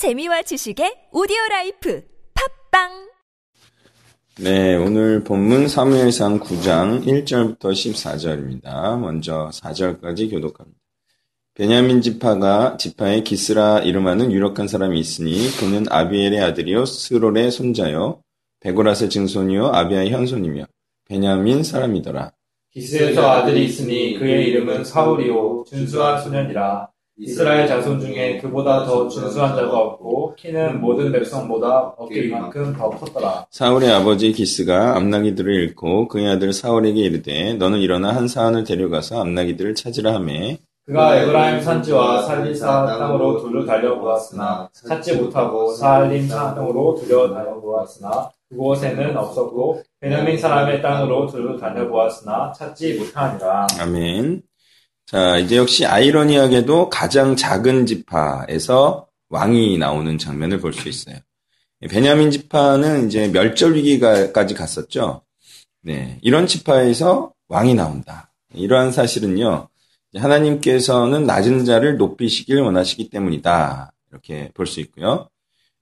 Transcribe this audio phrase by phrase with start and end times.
[0.00, 2.02] 재미와 지식의 오디오 라이프
[2.70, 2.88] 팟빵
[4.38, 8.98] 네, 오늘 본문 사무엘상 9장 1절부터 14절입니다.
[8.98, 10.80] 먼저 4절까지 교독합니다.
[11.52, 18.22] 베냐민 지파가 지파의 기스라 이름하는 유력한 사람이 있으니 그는 아비엘의 아들이요 스롤의 손자요
[18.60, 20.64] 베고랏의 증손이요 아비아의 현손이며
[21.10, 22.32] 베냐민 사람이더라.
[22.70, 26.88] 기스에게 아들이 있으니 그의 이름은 사울이요 준수한 소년이라
[27.22, 33.46] 이스라엘 자손 중에 그보다 더 준수한 자가 없고 키는 모든 백성보다 어깨 이만큼 더 컸더라.
[33.50, 39.74] 사울의 아버지 기스가 암나기들을 잃고 그의 아들 사울에게 이르되 너는 일어나 한 사안을 데려가서 암나기들을
[39.74, 48.30] 찾으라 하매 그가 에브라임 산지와 살리사 땅으로 둘러 달려보았으나 찾지 못하고 사알림 땅으로 둘러 달려보았으나
[48.48, 53.66] 그곳에는 없었고 베냐민 사람의 땅으로 둘러 달려보았으나 찾지 못하니라.
[53.78, 54.42] 아멘.
[55.10, 61.16] 자, 이제 역시 아이러니하게도 가장 작은 지파에서 왕이 나오는 장면을 볼 수 있어요.
[61.88, 65.22] 베냐민 지파는 이제 멸절 위기까지 갔었죠.
[65.82, 68.32] 네, 이런 지파에서 왕이 나온다.
[68.54, 69.68] 이러한 사실은요,
[70.14, 73.92] 하나님께서는 낮은 자를 높이시길 원하시기 때문이다.
[74.12, 75.28] 이렇게 볼 수 있고요.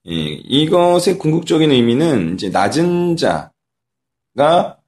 [0.08, 4.78] 예, 이것의 궁극적인 의미는 이제 낮은 자가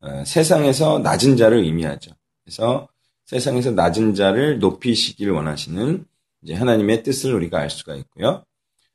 [0.00, 2.12] 어, 세상에서 낮은 자를 의미하죠.
[2.44, 2.88] 그래서
[3.30, 6.04] 세상에서 낮은 자를 높이시길 원하시는
[6.42, 8.44] 이제 하나님의 뜻을 우리가 알 수가 있고요.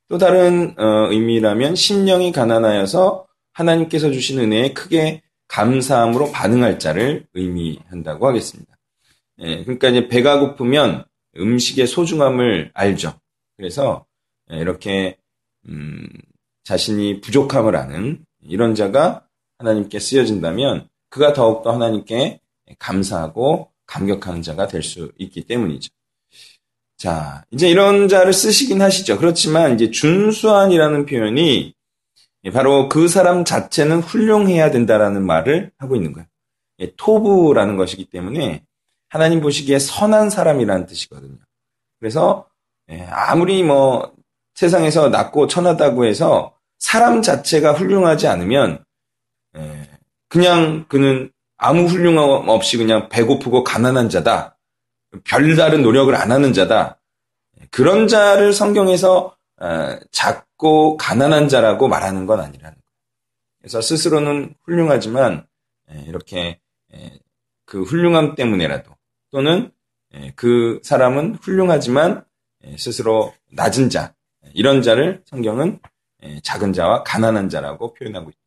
[0.09, 8.77] 또 다른 어, 의미라면 심령이 가난하여서 하나님께서 주신 은혜에 크게 감사함으로 반응할 자를 의미한다고 하겠습니다.
[9.39, 11.05] 예, 그러니까 이제 배가 고프면
[11.37, 13.17] 음식의 소중함을 알죠.
[13.55, 14.05] 그래서
[14.51, 15.17] 예, 이렇게
[15.69, 16.09] 음,
[16.65, 19.25] 자신이 부족함을 아는 이런 자가
[19.59, 22.41] 하나님께 쓰여진다면 그가 더욱더 하나님께
[22.79, 25.89] 감사하고 감격하는 자가 될 수 있기 때문이죠.
[26.97, 29.17] 자, 이제 이런 자를 쓰시긴 하시죠.
[29.17, 31.73] 그렇지만 이제 준수한이라는 표현이
[32.53, 36.27] 바로 그 사람 자체는 훌륭해야 된다라는 말을 하고 있는 거예요.
[36.79, 38.63] 예, 토부라는 것이기 때문에
[39.09, 41.37] 하나님 보시기에 선한 사람이라는 뜻이거든요.
[41.99, 42.47] 그래서
[42.89, 44.13] 예, 아무리 뭐
[44.53, 48.83] 세상에서 낮고 천하다고 해서 사람 자체가 훌륭하지 않으면
[49.57, 49.89] 예,
[50.29, 54.57] 그냥 그는 아무 훌륭함 없이 그냥 배고프고 가난한 자다.
[55.23, 56.99] 별다른 노력을 안 하는 자다.
[57.71, 62.81] 그런 자를 성경에서 어, 작고 가난한 자라고 말하는 건 아니라는 거예요.
[63.59, 65.47] 그래서 스스로는 훌륭하지만
[65.91, 66.59] 예, 이렇게
[66.93, 67.19] 예,
[67.65, 68.91] 그 훌륭함 때문에라도
[69.31, 69.71] 또는
[70.13, 72.25] 예, 그 사람은 훌륭하지만
[72.77, 74.13] 스스로 낮은 자
[74.53, 75.79] 이런 자를 성경은
[76.43, 78.44] 작은 자와 가난한 자라고 표현하고 있죠.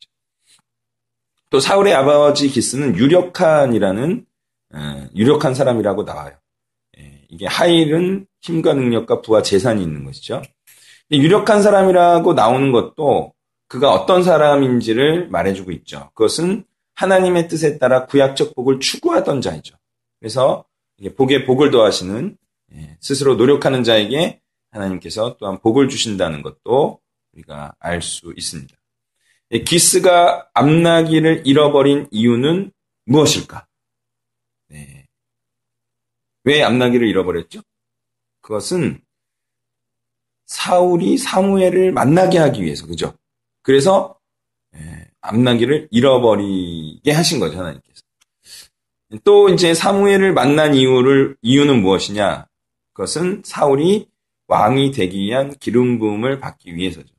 [1.50, 4.26] 또 사울의 아버지 기스는 유력한이라는
[5.16, 6.36] 유력한 사람이라고 나와요.
[7.28, 10.42] 이게 하일은 힘과 능력과 부와 재산이 있는 것이죠.
[11.10, 13.32] 유력한 사람이라고 나오는 것도
[13.69, 16.10] 그가 어떤 사람인지를 말해주고 있죠.
[16.14, 16.64] 그것은
[16.94, 19.76] 하나님의 뜻에 따라 구약적 복을 추구하던 자이죠.
[20.19, 20.65] 그래서
[21.16, 22.36] 복에 복을 더하시는
[23.00, 27.00] 스스로 노력하는 자에게 하나님께서 또한 복을 주신다는 것도
[27.32, 28.75] 우리가 알 수 있습니다.
[29.53, 32.70] 예, 기스가 암나기를 잃어버린 이유는
[33.06, 33.66] 무엇일까?
[34.69, 35.06] 네.
[36.44, 37.62] 왜 암나기를 잃어버렸죠?
[38.41, 39.00] 그것은
[40.47, 43.14] 사울이 사무엘을 만나게 하기 위해서, 그죠?
[43.62, 44.19] 그래서
[44.75, 48.03] 예, 암나기를 잃어버리게 하신 거죠, 하나님께서.
[49.25, 52.47] 또 이제 사무엘을 만난 이유를 이유는 무엇이냐?
[52.92, 54.09] 그것은 사울이
[54.48, 57.15] 왕이 되기 위한 기름 부음을 받기 위해서죠.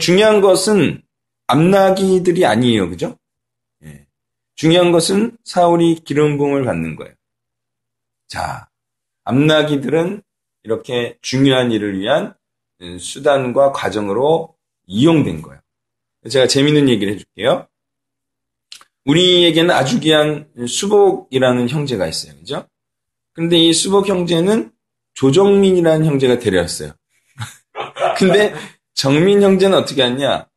[0.00, 1.02] 중요한 것은
[1.46, 2.88] 암나기들이 아니에요.
[2.90, 3.16] 그죠?
[3.84, 4.06] 예.
[4.54, 7.14] 중요한 것은 사울이 기름 부음을 받는 거예요.
[8.26, 8.68] 자,
[9.24, 10.22] 암나기들은
[10.64, 12.34] 이렇게 중요한 일을 위한
[12.98, 14.54] 수단과 과정으로
[14.86, 15.60] 이용된 거예요.
[16.28, 17.68] 제가 재밌는 얘기를 해줄게요.
[19.04, 22.34] 우리에게는 아주 귀한 수복이라는 형제가 있어요.
[22.36, 22.66] 그죠?
[23.32, 24.72] 근데 이 수복 형제는
[25.14, 26.92] 조정민이라는 형제가 데려왔어요.
[28.18, 28.54] 근데
[28.94, 30.48] 정민 형제는 어떻게 했냐?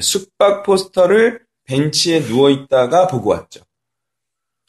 [0.00, 3.60] 숙박 포스터를 벤치에 누워 있다가 보고 왔죠.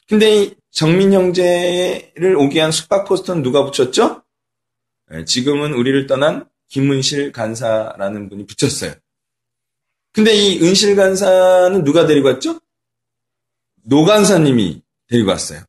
[0.08, 4.22] 근데 이 정민 형제를 오게 한 숙박 포스터는 누가 붙였죠?
[5.10, 8.94] 네, 지금은 우리를 떠난 김은실 간사라는 분이 붙였어요.
[10.12, 12.60] 근데 이 은실 간사는 누가 데리고 왔죠?
[13.82, 15.62] 노 간사님이 데리고 왔어요.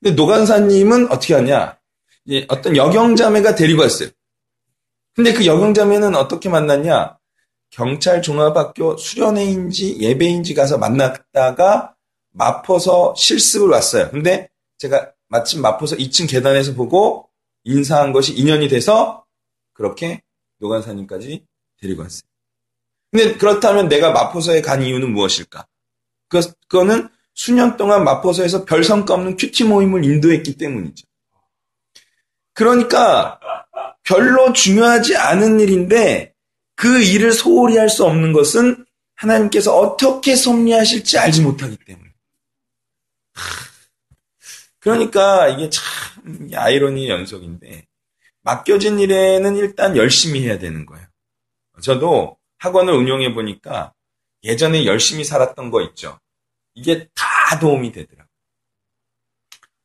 [0.00, 1.78] 근데 노 간사님은 어떻게 하냐?
[2.48, 4.10] 어떤 여경자매가 데리고 왔어요.
[5.14, 7.18] 근데 그 여경자매는 어떻게 만났냐?
[7.72, 11.94] 경찰 종합학교 수련회인지 예배인지 가서 만났다가
[12.32, 14.10] 마포서 실습을 왔어요.
[14.10, 17.30] 근데 제가 마침 마포서 2층 계단에서 보고
[17.64, 19.24] 인사한 것이 인연이 돼서
[19.72, 20.22] 그렇게
[20.58, 21.46] 노간사님까지
[21.80, 22.22] 데리고 왔어요.
[23.10, 25.66] 근데 그렇다면 내가 마포서에 간 이유는 무엇일까?
[26.28, 31.06] 그, 그거는 수년 동안 마포서에서 별 성과 없는 큐티 모임을 인도했기 때문이죠.
[32.52, 33.40] 그러니까
[34.02, 36.31] 별로 중요하지 않은 일인데
[36.82, 38.84] 그 일을 소홀히 할 수 없는 것은
[39.14, 42.10] 하나님께서 어떻게 섭리하실지 알지 못하기 때문에.
[44.80, 47.86] 그러니까 이게 참 아이러니의 연속인데
[48.40, 51.06] 맡겨진 일에는 일단 열심히 해야 되는 거예요.
[51.80, 53.94] 저도 학원을 운영해 보니까
[54.42, 56.18] 예전에 열심히 살았던 거 있죠.
[56.74, 58.26] 이게 다 도움이 되더라고요.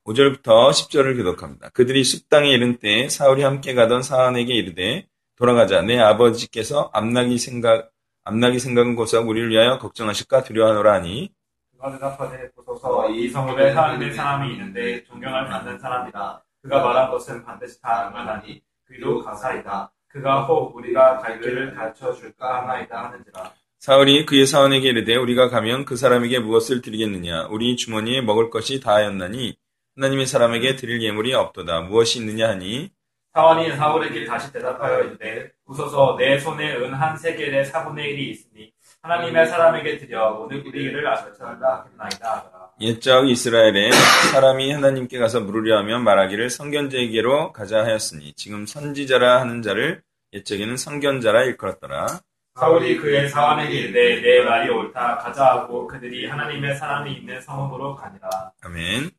[0.05, 1.69] 5절부터 10절을 교독합니다.
[1.69, 5.07] 그들이 숲땅에 이른 때 사울이 함께 가던 사안에게 이르되
[5.37, 5.81] 돌아가자.
[5.81, 7.91] 내 아버지께서 암나기 생각
[8.23, 10.43] 암나기 생각은 고사 우리를 위하여 걱정하실까?
[10.43, 11.31] 두려워하노라 하니.
[11.71, 13.09] 그가 대답하되 보소서.
[13.09, 16.43] 이 성읍에 하나님의 사람이 있는데 존경을 받는 사람이다.
[16.61, 19.93] 그가 말한 것은 반드시 다 응하나니 그도 가사이다.
[20.07, 23.53] 그가 혹 우리가 갈 길을 가르쳐 줄까 하나이다 하는지라.
[23.79, 27.47] 사울이 그의 사원에게 이르되 우리가 가면 그 사람에게 무엇을 드리겠느냐?
[27.51, 29.55] 우리 주머니에 먹을 것이 다하였나니
[29.95, 31.81] 하나님의 사람에게 드릴 예물이 없도다.
[31.81, 32.91] 무엇이 있느냐 하니
[33.37, 38.71] 사원이 사울에게 다시 대답하여 이르되 웃어서 내 손에 은 한 세겔의 사분의 일이 있으니
[39.03, 42.69] 하나님의 사람에게 드려 오늘 우리 일을 아설천한다 하겠나이다 하더라.
[42.81, 43.91] 옛적 이스라엘에
[44.31, 50.01] 사람이 하나님께 가서 물으려 하면 말하기를 선견자에게로 가자 하였으니 지금 선지자라 하는 자를
[50.33, 52.07] 옛적에는 선견자라 일컬었더라.
[52.55, 58.51] 사울이 그의 사원에게 이르되 내 말이 옳다 가자 하고 그들이 하나님의 사람이 있는 성읍으로 가니라.
[58.63, 59.11] 아멘.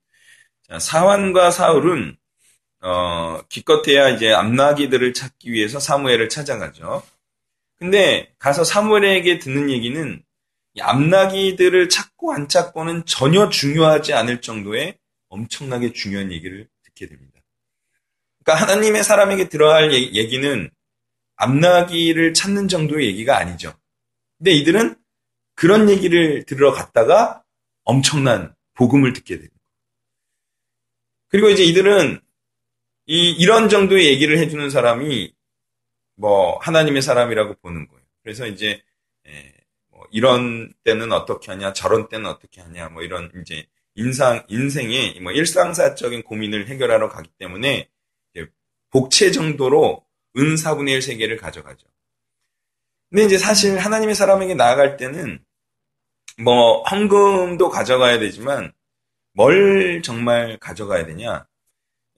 [0.68, 2.16] 자, 사환과 사울은
[2.80, 7.02] 어, 기껏해야 이제 암나기들을 찾기 위해서 사무엘을 찾아가죠.
[7.76, 10.22] 근데 가서 사무엘에게 듣는 얘기는
[10.74, 14.98] 이 암나기들을 찾고 안 찾고는 전혀 중요하지 않을 정도의
[15.28, 17.40] 엄청나게 중요한 얘기를 듣게 됩니다.
[18.44, 20.70] 그러니까 하나님의 사람에게 들어야 할 얘기는
[21.36, 23.74] 암나기를 찾는 정도의 얘기가 아니죠.
[24.38, 24.96] 근데 이들은
[25.54, 27.42] 그런 얘기를 들으러 갔다가
[27.84, 29.54] 엄청난 복음을 듣게 됩니다.
[31.28, 32.20] 그리고 이제 이들은
[33.08, 35.34] 이, 이런 정도의 얘기를 해주는 사람이
[36.16, 38.04] 뭐 하나님의 사람이라고 보는 거예요.
[38.22, 38.82] 그래서 이제
[39.26, 39.54] 예,
[39.88, 45.32] 뭐 이런 때는 어떻게 하냐, 저런 때는 어떻게 하냐, 뭐 이런 이제 인상 인생의 뭐
[45.32, 47.88] 일상사적인 고민을 해결하러 가기 때문에
[48.90, 50.04] 복채 정도로
[50.36, 51.86] 은 4분의 1 세계를 가져가죠.
[53.10, 55.42] 근데 이제 사실 하나님의 사람에게 나아갈 때는
[56.42, 58.72] 뭐 헌금도 가져가야 되지만
[59.32, 61.47] 뭘 정말 가져가야 되냐?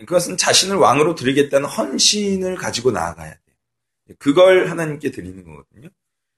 [0.06, 4.17] 그것은 자신을 왕으로 드리겠다는 헌신을 가지고 나아가야 돼요.
[4.19, 5.88] 그걸 하나님께 드리는 거거든요.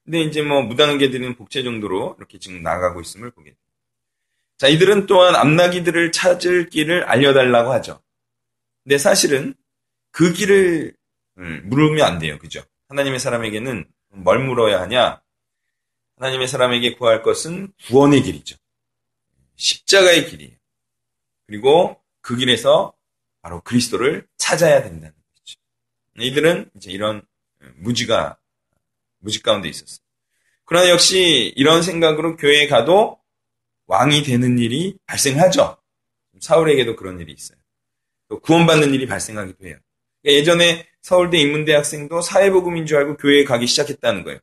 [0.05, 3.63] 근데 이제 뭐 무당에게 드리는 복제 정도로 이렇게 지금 나아가고 있음을 보게 됩니다.
[4.59, 8.03] 자, 이들은 또한 암나기들을 찾을 길을 알려달라고 하죠.
[8.83, 9.55] 근데 사실은
[10.11, 10.95] 그 길을
[11.39, 12.39] 음, 물으면 안 돼요.
[12.39, 12.63] 그죠?
[12.89, 15.23] 하나님의 사람에게는 뭘 물어야 하냐?
[16.19, 18.57] 하나님의 사람에게 구할 것은 구원의 길이죠.
[19.57, 20.57] 십자가의 길이에요.
[21.47, 22.93] 그리고 그 길에서
[23.43, 25.59] 바로 그리스도를 찾아야 된다는 거죠.
[26.19, 27.23] 이들은 이제 이런
[27.77, 28.39] 무지가
[29.19, 29.99] 무지 가운데 있었어요.
[30.65, 33.21] 그러나 역시 이런 생각으로 교회에 가도
[33.87, 35.77] 왕이 되는 일이 발생하죠.
[36.41, 37.59] 사울에게도 그런 일이 있어요.
[38.29, 39.77] 또 구원받는 일이 발생하기도 해요.
[40.23, 44.39] 그러니까 예전에 서울대 인문대학생도 사회복음인 줄 알고 교회에 가기 시작했다는 거예요.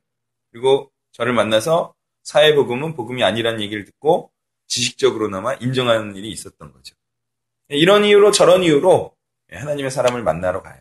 [0.52, 4.30] 그리고 저를 만나서 사회복음은 복음이 아니라는 얘기를 듣고
[4.66, 6.94] 지식적으로나마 인정하는 일이 있었던 거죠.
[7.70, 9.16] 이런 이유로 저런 이유로
[9.50, 10.80] 하나님의 사람을 만나러 가요.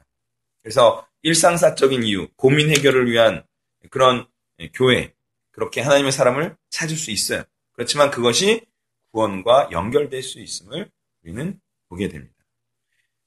[0.62, 3.44] 그래서 일상사적인 이유, 고민 해결을 위한
[3.90, 4.26] 그런
[4.74, 5.14] 교회,
[5.52, 7.44] 그렇게 하나님의 사람을 찾을 수 있어요.
[7.74, 8.66] 그렇지만 그것이
[9.12, 10.90] 구원과 연결될 수 있음을
[11.24, 12.34] 우리는 보게 됩니다.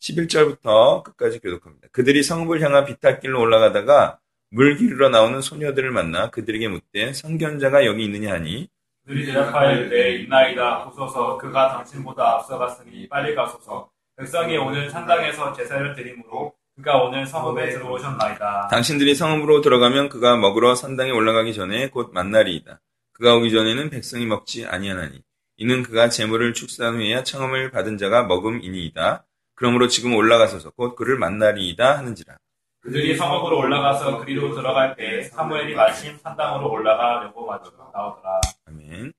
[0.00, 1.88] 11절부터 끝까지 교독합니다.
[1.92, 4.18] 그들이 성읍을 향한 비탈길로 올라가다가
[4.50, 8.68] 물 기르러 나오는 소녀들을 만나 그들에게 묻되 선견자가 여기 있느냐 하니
[9.04, 16.54] 그들이 대답하여 이르되 있나이다 보소서 그가 당신보다 앞서갔으니 빨리 가소서 백성이 오늘 산당에서 제사를 드림으로
[16.76, 18.68] 그가 오늘 성읍에 들어오셨나이다.
[18.70, 22.80] 당신들이 성읍으로 들어가면 그가 먹으러 산당에 올라가기 전에 곧 만날이이다.
[23.12, 25.22] 그가 오기 전에는 백성이 먹지 아니하나니
[25.56, 29.24] 이는 그가 재물을 축사한 후에야 청음을 받은 자가 먹음이니이다.
[29.54, 32.36] 그러므로 지금 올라가서서 곧 그를 만나리이다 하는지라.
[32.82, 37.48] 그들이 성읍으로 올라가서 그리로 들어갈 때 사무엘이 마침 산당으로 올라가려고
[37.94, 38.40] 나오더라.
[38.66, 39.12] 아멘.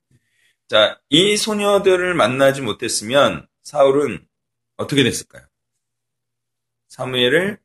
[0.68, 4.28] 자, 이 소녀들을 만나지 못했으면 사울은
[4.76, 5.46] 어떻게 됐을까요?
[6.90, 7.58] 사무엘을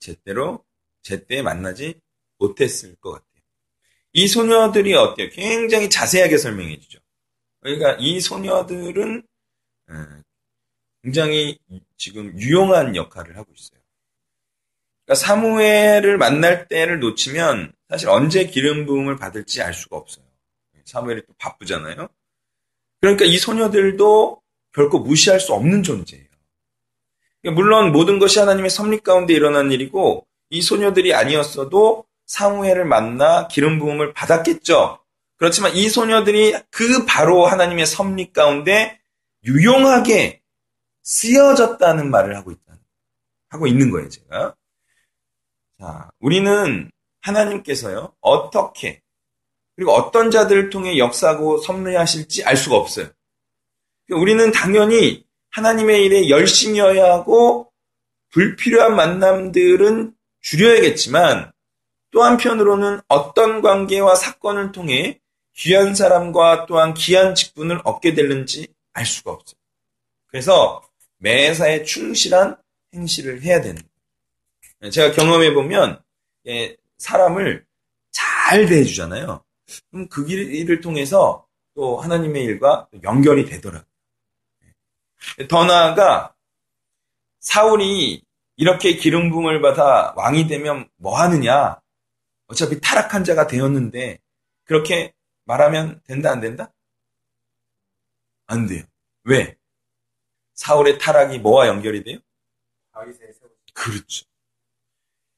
[0.00, 0.64] 제때로
[1.02, 2.00] 제때 만나지
[2.38, 3.26] 못했을 것 같아요.
[4.12, 5.30] 이 소녀들이 어때요?
[5.30, 6.98] 굉장히 자세하게 설명해 주죠.
[7.60, 9.22] 그러니까 이 소녀들은
[11.02, 11.58] 굉장히
[11.96, 13.80] 지금 유용한 역할을 하고 있어요.
[15.06, 20.24] 그러니까 사무엘을 만날 때를 놓치면 사실 언제 기름 부음을 받을지 알 수가 없어요.
[20.84, 22.08] 사무엘이 또 바쁘잖아요.
[23.00, 26.26] 그러니까 이 소녀들도 결코 무시할 수 없는 존재예요.
[27.40, 33.78] 그러니까 물론 모든 것이 하나님의 섭리 가운데 일어난 일이고 이 소녀들이 아니었어도 사무엘을 만나 기름
[33.78, 34.98] 부음을 받았겠죠.
[35.36, 38.98] 그렇지만 이 소녀들이 그 바로 하나님의 섭리 가운데
[39.44, 40.40] 유용하게
[41.02, 42.76] 쓰여졌다는 말을 하고 있다.
[43.48, 44.56] 하고 있는 거예요, 제가.
[45.80, 46.90] 자, 우리는
[47.20, 49.02] 하나님께서요, 어떻게,
[49.74, 53.08] 그리고 어떤 자들을 통해 역사하고 섭리하실지 알 수가 없어요.
[54.06, 57.72] 그러니까 우리는 당연히 하나님의 일에 열심히 해야 하고,
[58.30, 61.52] 불필요한 만남들은 줄여야겠지만,
[62.10, 65.20] 또 한편으로는 어떤 관계와 사건을 통해
[65.54, 69.58] 귀한 사람과 또한 귀한 직분을 얻게 되는지 알 수가 없어요.
[70.26, 70.82] 그래서
[71.18, 72.56] 매사에 충실한
[72.94, 73.95] 행실을 해야 거예요.
[74.90, 76.02] 제가 경험해 보면
[76.46, 77.66] 예, 사람을
[78.10, 79.44] 잘 대해주잖아요.
[79.90, 83.86] 그럼 그 길을 통해서 또 하나님의 일과 연결이 되더라고요.
[85.38, 85.46] 예.
[85.48, 86.34] 더 나아가
[87.40, 88.22] 사울이
[88.56, 91.80] 이렇게 기름 부음을 받아 왕이 되면 뭐 하느냐?
[92.46, 94.18] 어차피 타락한 자가 되었는데
[94.64, 95.12] 그렇게
[95.44, 96.72] 말하면 된다 안 된다?
[98.46, 98.84] 안 돼요.
[99.24, 99.56] 왜?
[100.54, 102.18] 사울의 타락이 뭐와 연결이 돼요?
[103.74, 104.24] 그렇죠.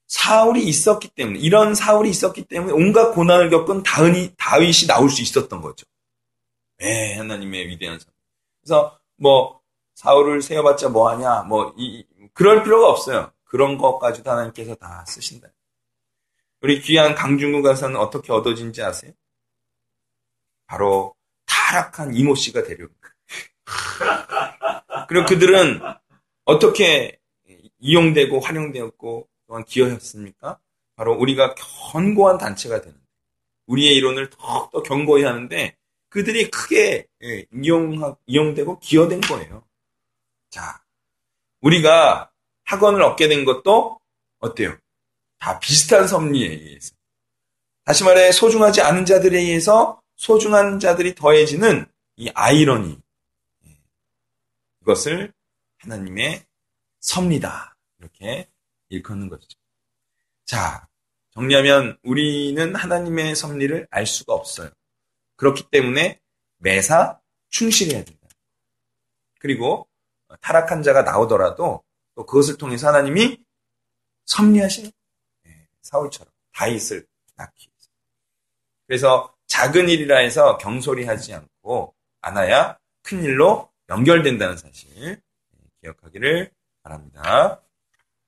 [0.09, 5.61] 사울이 있었기 때문에 이런 사울이 있었기 때문에 온갖 고난을 겪은 다은이 다윗이 나올 수 있었던
[5.61, 5.87] 거죠.
[6.81, 8.07] 에 하나님의 위대한 사.
[8.63, 9.61] 그래서 뭐
[9.95, 13.33] 사울을 세워봤자 뭐하냐 뭐 이, 그럴 필요가 없어요.
[13.45, 15.49] 그런 것까지도 하나님께서 다 쓰신다.
[16.63, 19.13] 우리 귀한 강중구 가사는 어떻게 얻어진지 아세요?
[20.67, 21.15] 바로
[21.47, 23.15] 타락한 이모 씨가 데려온 거예요.
[25.09, 25.81] 그리고 그들은
[26.45, 27.19] 어떻게
[27.79, 30.61] 이용되고 활용되었고 또한 기여했습니까?
[30.95, 32.97] 바로 우리가 견고한 단체가 되는
[33.67, 35.77] 우리의 이론을 더욱더 견고히 하는데
[36.11, 39.65] 그들이 크게 예, 이용 이용되고 기여된 거예요.
[40.51, 40.83] 자,
[41.61, 42.31] 우리가
[42.65, 43.99] 학원을 얻게 된 것도
[44.39, 44.77] 어때요?
[45.39, 46.95] 다 비슷한 섭리에 의해서.
[47.85, 51.87] 다시 말해 소중하지 않은 자들에 의해서 소중한 자들이 더해지는
[52.17, 52.99] 이 아이러니.
[54.83, 55.33] 이것을
[55.79, 56.43] 하나님의
[57.01, 57.77] 섭니다.
[57.99, 58.49] 이렇게
[58.89, 59.59] 일컫는 것이죠.
[60.45, 60.89] 자,
[61.31, 64.71] 정리하면 우리는 하나님의 섭리를 알 수가 없어요.
[65.37, 66.21] 그렇기 때문에
[66.57, 68.29] 매사 충실해야 된다.
[69.39, 69.89] 그리고
[70.41, 73.39] 타락한 자가 나오더라도 또 그것을 통해서 하나님이
[74.27, 74.91] 섭리하시는
[75.83, 77.91] 사울처럼 다윗을 낳기 위해서.
[78.87, 85.23] 그래서 작은 일이라 해서 경솔히 하지 않고 안아야 큰 일로 연결된다는 사실
[85.81, 86.53] 기억하기를
[86.83, 87.63] 바랍니다.